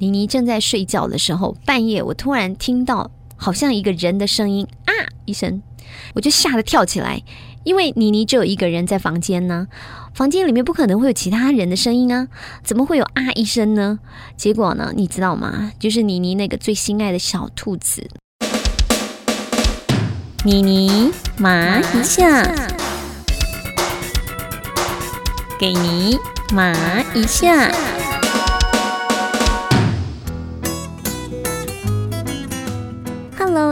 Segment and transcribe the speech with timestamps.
[0.00, 4.92] 妮妮正在睡觉的时候，半夜我突然听到好像一个人的声音啊
[5.26, 5.60] 一声，
[6.14, 7.22] 我就吓得跳起来，
[7.64, 9.66] 因为妮妮只有一个人在房间呢，
[10.14, 12.28] 房间里面不可能会有其他人的声音啊，
[12.64, 13.98] 怎么会有啊一声呢？
[14.38, 15.70] 结果呢，你知道吗？
[15.78, 18.08] 就是妮妮那个最心爱的小兔子，
[20.46, 22.50] 妮妮麻一下，
[25.58, 26.16] 给你
[26.54, 27.70] 麻一下。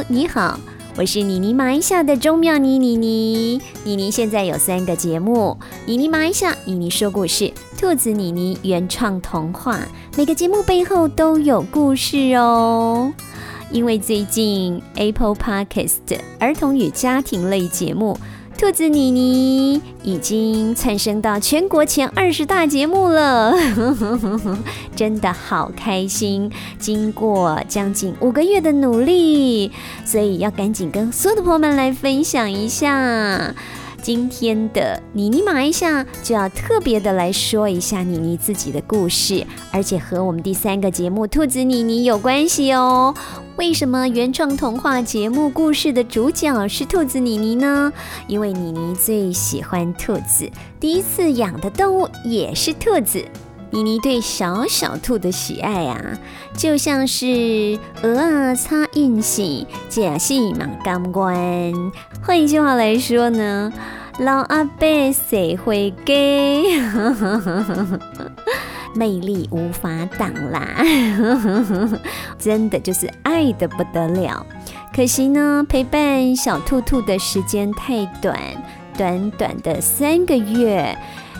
[0.09, 0.59] 你好，
[0.97, 3.60] 我是妮妮麻一下的钟妙妮妮妮。
[3.84, 9.80] 妮妮现在有三个节目：妮妮麻一下、妮妮说故事、兔子妮妮原创童话。
[10.16, 13.12] 每个节目背后都有故事哦。
[13.70, 18.18] 因为最近 Apple Podcast 儿童与家庭类节目。
[18.58, 23.54] 兔子妮妮已经窜升到全国前二十大节目了，
[24.96, 26.50] 真的好开心！
[26.76, 29.70] 经过将近五个月的努力，
[30.04, 33.54] 所以要赶紧跟所有的朋友们来分享一下。
[34.01, 43.15] 今天的妮妮马一下就要特别的来说一下妮妮自己的故事，而且和我们第三个节目兔子妮妮有关系哦。
[43.57, 47.93] 为什么原创童话节目故事的主角是兔子妮妮呢？
[48.29, 53.24] 因为妮妮最喜欢兔子，第一次养的动物也是兔子。
[53.71, 56.19] 妮妮对小小兔的喜爱啊，
[56.57, 61.74] 就像是鹅啊擦印洗，假戏满干官。
[62.23, 63.73] 换一句话来说呢，
[64.19, 66.65] 老阿伯谁会给？
[68.94, 70.83] 魅力无法挡啦，
[72.39, 74.44] 真的就是爱的不得了。
[74.97, 78.41] 可惜呢，陪伴小兔兔的时间太短，
[78.97, 80.97] 短短的三个月。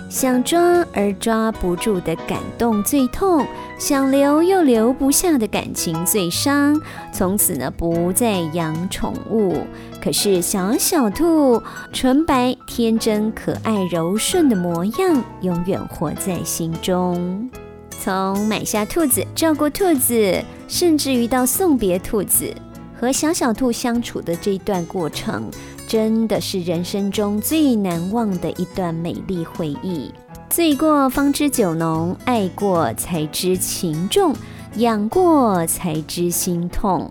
[0.09, 0.61] 想抓
[0.95, 3.47] 而抓不住的感动最痛，
[3.79, 6.81] 想留又留不下的感情最伤。
[7.13, 9.59] 从此呢，不再养宠物。
[10.03, 17.51] 可是小小兔纯白、天真、可爱、柔顺的模样，永远活在心中。
[17.91, 22.51] 从买下兔子、照顾兔子，甚至于到送别兔子，
[22.99, 25.51] 和小小兔相处的这一段过程。
[25.89, 30.13] 真的是人生中最难忘的一段美丽回忆。
[30.51, 34.35] 醉过方知酒浓，爱过才知情重，
[34.77, 37.11] 养过才知心痛。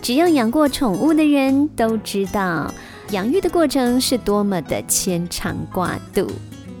[0.00, 2.72] 只要养过宠物的人都知道，
[3.10, 6.30] 养育的过程是多么的牵肠挂肚。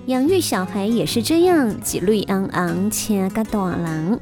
[0.06, 4.16] 养育小孩也是这样，几绿昂昂，牵个大郎，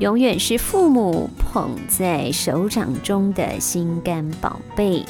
[0.00, 5.04] 永远是父母捧在手掌中的心肝宝贝。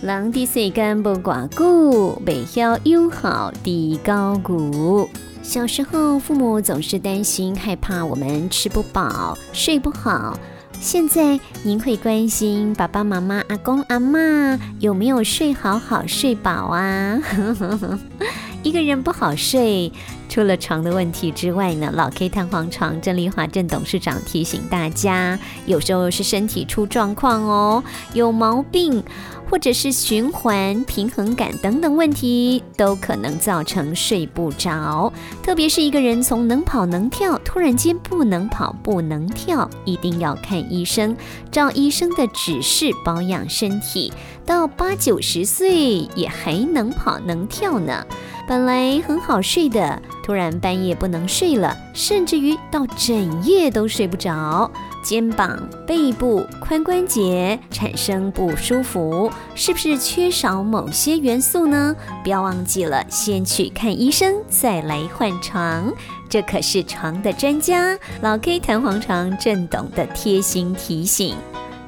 [0.00, 5.08] 人的世间不寡顾，未晓友好低高谷。
[5.42, 10.38] 小时候，父母总是担心、害怕我们吃不饱、睡不好。
[10.80, 17.18] 现在，您会关心爸爸妈妈、阿公阿妈有没有睡好好、睡饱啊？
[18.68, 19.90] 一个人不好睡，
[20.28, 21.90] 除了床的问题之外呢？
[21.94, 29.02] 老 K 弹簧床郑丽华郑董事长提醒大家，有时候是身体出状况哦，有毛病。
[29.50, 35.10] 或者是循环、平衡感等等问题，都可能造成睡不着。
[35.42, 41.16] 特别是一个人从能跑能跳，突然间不能跑不能跳，一定要看医生，
[41.50, 44.12] 照医生的指示保养身体。
[44.44, 48.06] 到八九十岁也还能跑能跳呢。
[48.48, 54.70] 本来很好睡的，突然半夜不能睡了，甚至于到整夜都睡不着。
[55.02, 61.94] 肩膀、背部、髋关节产生不舒服，是不是缺少某些元素呢？
[62.24, 65.92] 不要忘记了，先去看医生，再来换床。
[66.26, 71.36] 这可是床的专家老 K 弹簧床正懂的贴心提醒。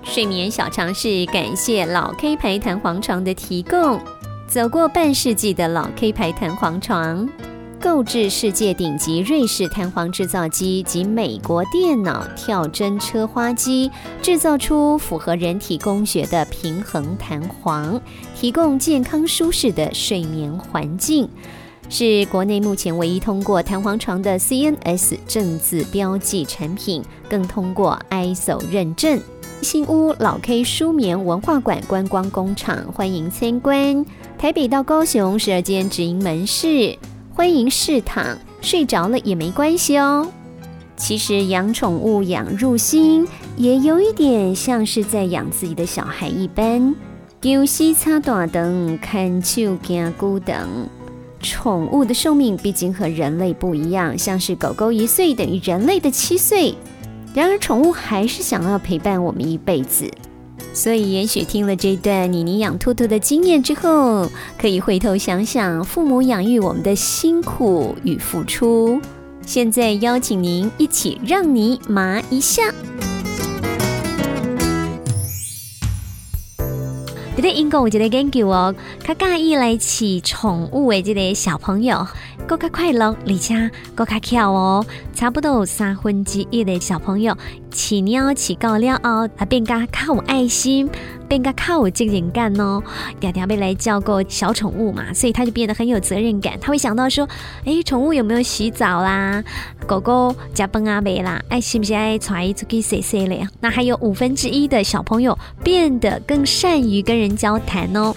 [0.03, 3.99] 睡眠小常识，感谢老 K 牌弹簧床的提供。
[4.51, 7.29] 走过半世纪的老 K 牌弹簧床。
[7.81, 13.89] 购置世界顶级瑞士弹簧制造机及美国电脑跳针车花机，
[14.21, 18.01] 制造出符合人体工学的平衡弹簧，
[18.35, 21.29] 提供健康舒适的睡眠环境，
[21.89, 29.21] 是国内目前唯一通过弹簧床的 CNS 正字标记产品，更通过 ISO 认证。
[29.63, 34.05] 新屋老 K 舒眠文化馆观光工厂欢迎参观，
[34.41, 36.97] 台北到高雄十二间直营门市。
[37.35, 40.27] 欢迎试躺，睡着了也没关系哦。
[40.97, 43.29] 其实养宠物养入心，
[43.59, 46.95] 也有一点像是在养自己的小孩一般。
[47.39, 50.89] 丢西擦短灯，看秋惊孤等。
[51.43, 56.75] 宠物的寿命毕竟和人类不一样，像是狗狗一岁等于人类的七岁。
[57.35, 60.11] 然而，宠物还是想要陪伴我们一辈子。
[60.73, 69.01] 所以，也许听了这段妮妮养兔兔的经验之后，可以回头想想父母养育我们的辛苦与付出。
[69.45, 72.73] 现在邀请您一起让你麻一下。
[77.37, 82.07] 这个英国有一个研究哦，较介意来饲宠物的这个小朋友，
[82.47, 84.85] 更较快乐，而且更较巧哦。
[85.15, 87.35] 差不多有三分之一的小朋友
[87.73, 90.91] 饲猫饲狗了后，也变加较有爱心，
[91.31, 92.83] 变加较有责任感哦。
[93.21, 96.59] 嗲嗲被来照顾小宠物嘛，所以他就变得很有责任感。
[96.61, 97.29] 他会想到说，
[97.65, 99.45] 哎，宠物有没有洗澡啦？
[99.87, 101.41] 狗狗加崩阿没啦？
[101.49, 103.47] 哎，是不是爱带出去洗洗嘞？
[103.61, 108.13] 那还有五分之一的小朋友变得更善于跟人交谈哦。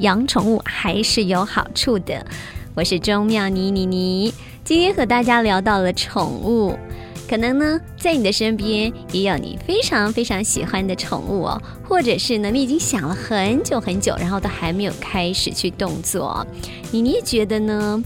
[0.00, 2.26] 养宠物还是有好处的。
[2.74, 6.78] 我是钟妙妮妮妮，今天和大家聊到了宠物，
[7.28, 16.46] 可能呢在你的身边也有你非常非常喜欢的宠物哦，或者是呢你已经想了很久很久，然后都还没有开始去动作。
[16.90, 18.02] 妮妮觉得呢？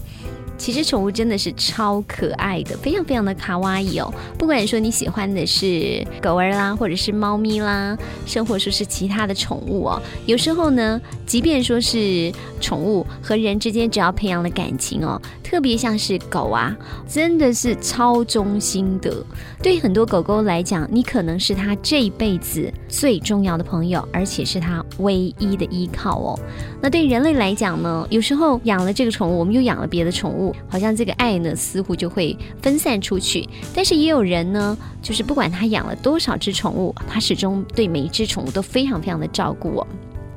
[0.57, 4.13] 其实宠物真的是超可爱的，非常非常的卡哇伊哦。
[4.37, 16.75] 不管说你喜欢的是狗儿啦，或者是猫咪啦，甚或说是其他的宠物哦，有时候呢，即便说是宠物和人之间，只要培养了感情哦，特别像是狗啊，
[17.07, 19.13] 真的是超忠心的。
[19.61, 26.39] 对很多狗狗来讲，你可能是它这一辈子最重要的朋友，而且是它唯一的依靠哦。
[26.81, 33.47] 那对人类来讲呢，有时候养了这个宠物，我们又养了别的宠物好像这个爱呢，似乎就会分散出去。
[33.75, 39.87] 但是也有人呢，就是不管他养了多少只宠物，他始终对每一只宠物都非常非常的照顾哦。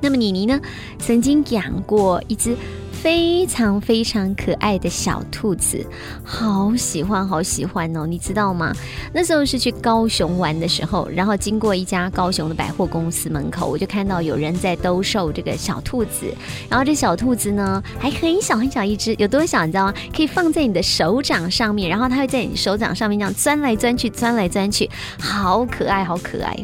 [0.02, 0.60] 那么妮妮呢，
[0.98, 2.54] 曾经养过一只。
[3.06, 5.86] 非常非常可爱的小兔子，
[6.24, 8.04] 好喜欢好喜欢哦！
[8.04, 8.74] 你知道吗？
[9.12, 16.26] 那时候是去高雄玩的时候，然后经过一家高雄的百货公司门口，我就看到有人在兜售这个小兔子。
[16.68, 19.94] 然后这小兔子呢，还很小很小一只，有多小你知道吗？
[20.12, 26.56] 可以放在你的手掌上面，然后它会在你手掌上面这样钻来钻去，钻来钻去，好可爱，好可爱！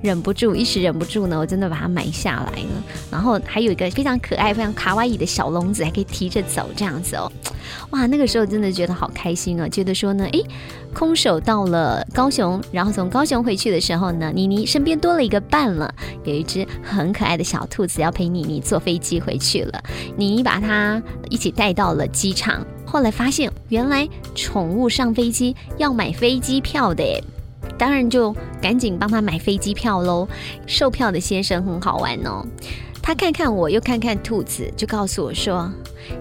[0.00, 2.84] 忍不住，一时忍不住呢，我真的把它买下来了。
[3.10, 5.87] 然后还有一个非常可爱、非常卡哇伊的小笼子。
[5.88, 7.32] 还可以提着走这样子哦，
[7.90, 10.44] 哇，那个时候真的觉得好开心哦，觉得说呢，诶，
[10.92, 15.92] 空手到了高雄，然后从高雄回去的时候呢，妮妮身边多了一个伴了，
[16.24, 19.82] 有一只很可爱的小兔子要陪妮妮坐飞机回去了，
[20.14, 27.02] 妮妮把它一起带到了机场，后来发现原来宠物上飞机要买飞机票的，
[27.78, 30.28] 当然就赶紧帮他买飞机票喽。
[30.66, 32.44] 售票的先生很好玩哦。
[33.08, 35.72] 他看看我，又看看兔子，就告诉我说：“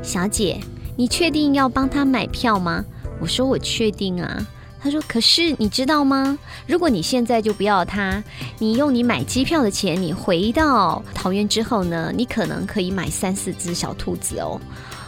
[0.02, 0.58] 小姐，
[0.96, 2.82] 你确定要帮他买票吗？”
[3.20, 4.48] 我说：“我确定啊。”
[4.80, 6.40] 他说：“可是你知道吗？
[6.66, 8.24] 如果你现在就不要他，
[8.58, 14.58] 你用你买机票的钱，你回到桃园之后呢，你可能可以买三四只小兔子哦。”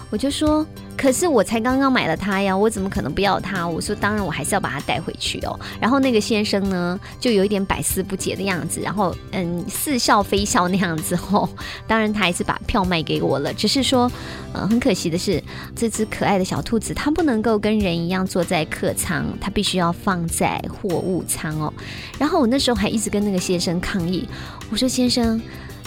[0.10, 0.66] 我就说。
[0.98, 3.66] 可是我才刚刚买了它呀，我怎么可能不要它？
[3.66, 5.58] 我说当然我还是要把它带回去哦。
[5.80, 11.48] 然后那个先生呢，就有一点百思不解的样子，然后嗯似笑非笑那样子哦。
[11.88, 14.12] 当然他还是把票卖给我了，只是说，
[14.52, 15.42] 呃很可惜的是，
[15.74, 21.74] 这只可爱的小兔子它不能够跟人一样坐在客舱，它必须要放在货物舱哦。
[22.18, 24.28] 然后我那时候还一直跟那个先生抗议，
[24.70, 25.42] 我说先生，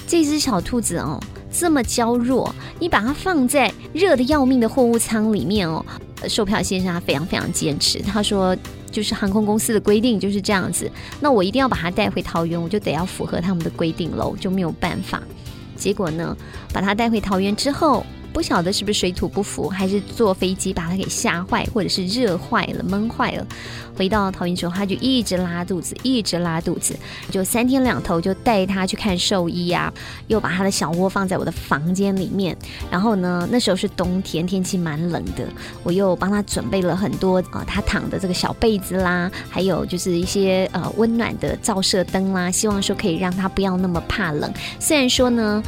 [0.06, 1.20] 这只小兔子哦。
[1.52, 5.84] 这么娇弱，你把它放在热的要命的货物舱里面哦。
[6.28, 8.56] 售票先生他非常非常坚持，他说
[8.90, 10.90] 就是航空公司的规定就是这样子，
[11.20, 15.22] 那我一定要把它带回桃园，我就得要符合他们的规定喽，就没有办法。
[15.76, 16.36] 结果呢，
[16.72, 18.04] 把它带回桃园之后。
[18.32, 23.46] 不晓得是不是水土不服，还是坐飞机把它给吓坏，或者是热坏了、闷坏了。
[23.94, 26.96] 回到桃园之后，他就一直拉肚子，一直拉肚子，
[27.30, 29.92] 就三天两头就带他去看兽医啊，
[30.28, 32.56] 又把他的小窝放在我的房间里面。
[32.90, 35.46] 然后呢，那时候是冬天，天气蛮冷的，
[35.82, 44.50] 我又帮他准备了很多啊，他躺的这个小被子啦，还有就是一些呃温暖的照射灯啦，希望说可以让他不要那么怕冷。
[44.80, 45.62] 虽然说呢。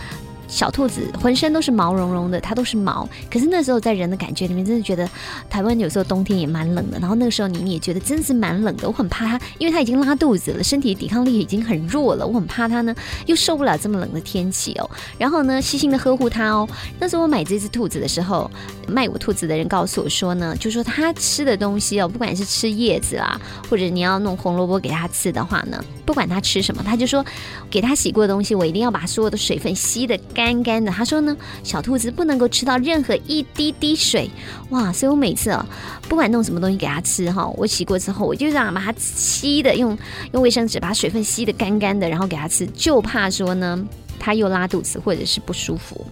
[0.47, 3.09] 小兔子浑身都是毛茸茸的，它都是毛。
[3.31, 5.09] 可是那时候在人的感觉里面，真的觉得
[5.49, 6.99] 台湾有时候冬天也蛮冷的。
[6.99, 12.95] 然后那个时候你你也觉得真是蛮冷的，我很怕它，因为它已经拉肚子了，身体抵抗力已经很弱了，我很怕它呢
[13.27, 14.91] 又受不了这么冷的天气哦。
[15.19, 16.69] 然后呢，细心的呵护它哦。
[17.01, 18.51] 那时候我买这只兔子的时候，
[18.87, 27.25] 卖我兔子的人告诉我说呢，就说它吃的东西哦，不管是吃叶子啊，或者你要弄红萝卜给它吃的话呢，不管它吃什么，他就说
[27.71, 30.19] 给它洗过的东西，我一定要把所有的水分吸的。
[30.35, 30.91] 干干的。
[30.93, 34.31] 他说呢，小兔子不能够吃到任何一滴滴水，
[34.71, 34.93] 哇！
[34.93, 35.67] 所以我每次啊，
[36.09, 39.97] 不管弄什么东西给它吃哈，我洗过之后，我就让把它吸的用
[40.33, 43.83] 用卫生纸把水分吸的干干的，然后给它吃，就怕说呢，
[44.19, 46.05] 它又拉肚子或者是不舒服。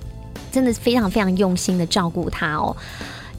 [0.51, 2.77] 真的是非常非常用心的照顾它哦，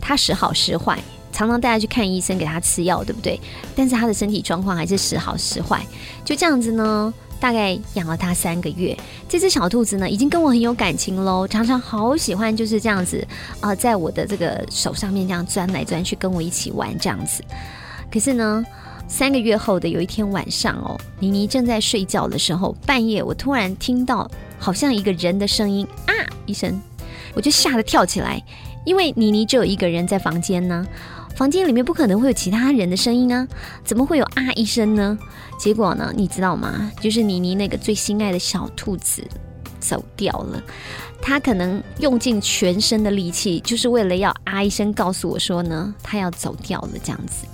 [0.02, 1.00] 它时好时坏。
[1.32, 3.42] 常常带他去看医生，给他吃药，对不对？
[3.75, 5.84] 但是他的身体状况还是时好时坏，
[6.24, 7.12] 就这样子呢。
[7.44, 8.98] 大概养了它三个月，
[9.28, 13.28] 这只小兔子呢，已经跟我很有感情喽，常常好喜欢就是这样子
[13.60, 17.44] 啊，在我的这个手上面这样钻来钻去，跟我一起玩这样子。
[18.10, 18.64] 可是呢，
[19.10, 26.14] 三个月后的有一天晚上哦，妮妮正在睡觉的时候，半夜我突然听到好像一个人的声音啊
[26.46, 26.82] 一声，
[27.34, 28.42] 我就吓得跳起来，
[28.86, 30.88] 因为妮妮只有一个人在房间呢。
[31.36, 33.48] 房间里面不可能会有其他人的声音啊，
[33.84, 35.18] 怎么会有啊一声呢？
[35.58, 36.92] 结果呢，你知道吗？
[37.02, 39.24] 就是妮妮那个最心爱的小兔子
[39.80, 40.62] 走掉了，
[41.22, 47.46] 它可能用尽全身的力气，就是为了要啊一声告诉我说呢，它要走掉了这样子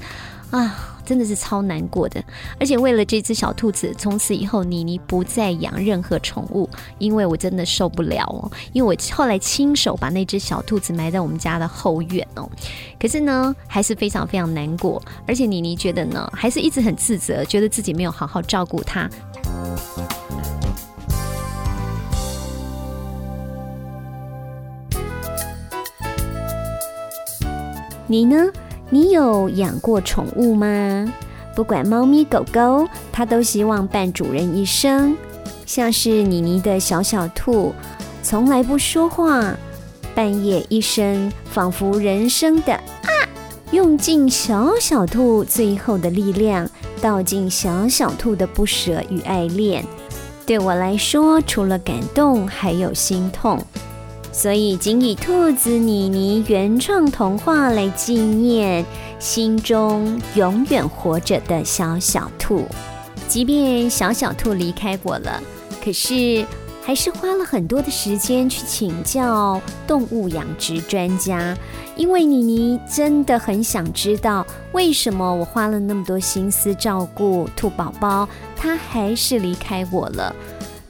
[0.52, 0.96] 啊。
[1.10, 2.24] 真的是超难过的，
[2.60, 8.52] 而且为了这只小兔子，从此以后妮妮不再养任何宠物，因为我真的受不了哦。
[8.74, 12.48] 因为我后来亲手把那只小兔子埋在我们家的后院哦，
[13.00, 15.02] 可是呢，还是非常非常难过。
[15.26, 19.10] 而且妮妮觉得呢，还是一直很自责，觉得自己没有好好照顾它。
[28.06, 28.46] 你呢？
[28.90, 31.14] 你有养过宠物吗？
[31.56, 35.16] 不管猫咪狗狗，它都希望伴主人一生。
[35.66, 37.74] 像是妮妮的小小兔，
[38.24, 39.56] 从来不说话，
[40.16, 43.10] 半夜一声，仿佛人生的啊，
[43.72, 46.68] 用尽小小兔最后的力量，
[47.00, 49.86] 道尽小小兔的不舍与爱恋。
[50.48, 53.64] 对我来说，除了感动，还有心痛。
[54.40, 58.86] 所以，仅以兔子妮妮原创童话来纪念
[59.20, 62.66] 心中永远活着的小小兔。
[63.28, 65.44] 即便小小兔离开我了，
[65.84, 66.46] 可是
[66.82, 71.54] 还是花了很多的时间去请教动物养殖专家，
[71.98, 80.34] 因为妮妮真的很想知道，为什么我花了那么多心思照顾兔宝宝，它还是离开我了。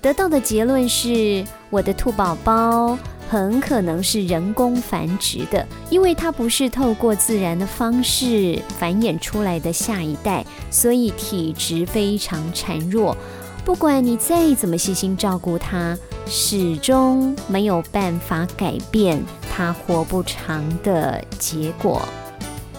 [0.03, 2.95] 得到的结论是，我的兔宝宝。
[3.29, 13.15] 很可能是人工繁殖的，因为它不是透过自然的方式繁衍出来的下一代，所以体质非常孱弱。
[13.63, 15.95] 不管你再怎么细心照顾它，
[16.25, 19.23] 始终没有办法改变
[19.55, 22.01] 它活不长的结果。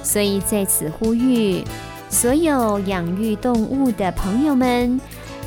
[0.02, 1.62] 所以在此呼吁
[2.08, 5.00] 所有养育动物的朋友们。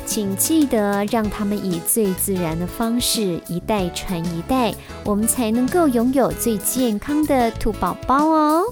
[0.06, 8.62] 请记得让他们以最自然的方式一代传一代，我们才能够拥有最健康的兔宝宝哦。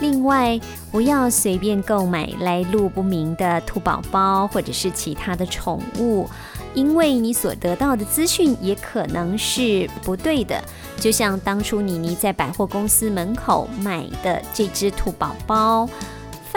[0.00, 0.58] 另外，
[0.90, 6.26] 不要随便购买来路不明的兔宝宝或者是其他的宠物，
[6.72, 10.58] 因为你所得到的资讯也可能是不对的。
[10.98, 15.86] 就像当初妮妮在百货公司门口买的这只兔宝宝。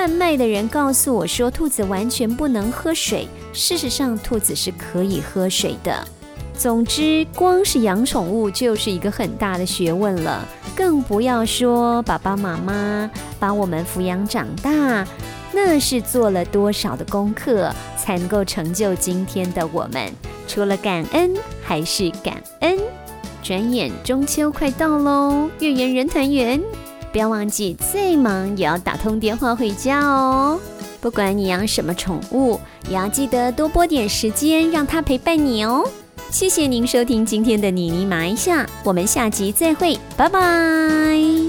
[0.03, 3.25] 贩卖的人告诉我说，兔子完全不能喝水。
[3.53, 6.05] 事实上，兔子是可以喝水的。
[6.53, 10.45] 总之，光是养宠物就是一个很大的学问了，
[10.75, 15.07] 更不要说爸爸妈妈把我们抚养长大，
[15.53, 20.11] 那是做了多少的功课才能够成就今天的我们。
[20.49, 21.33] 除了感恩，
[21.63, 22.77] 还是感恩。
[23.41, 26.61] 转眼中秋快到喽，月圆人团圆。
[27.13, 30.59] 不要忘记，再忙也要打通电话回家哦。
[30.99, 35.87] 不管你养什么宠物，也要记得多拨点时间让它陪伴你哦。
[36.31, 41.42] 谢谢您收听今天的妮妮麻一下，我们下集再会，拜拜。